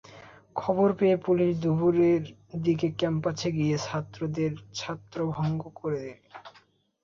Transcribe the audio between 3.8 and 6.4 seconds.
ছাত্রদের ছত্রভঙ্গ করে দেয়।